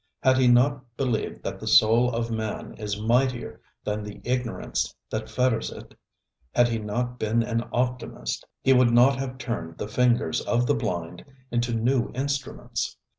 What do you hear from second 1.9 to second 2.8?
of man